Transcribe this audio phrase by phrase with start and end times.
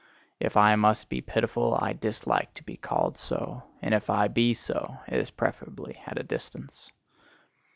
[0.39, 4.55] If I must be pitiful, I dislike to be called so; and if I be
[4.55, 6.91] so, it is preferably at a distance.